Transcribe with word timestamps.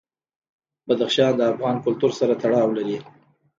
بدخشان 0.87 1.31
د 1.37 1.41
افغان 1.51 1.75
کلتور 1.85 2.11
سره 2.19 2.33
تړاو 2.41 2.69
لري. 2.77 2.97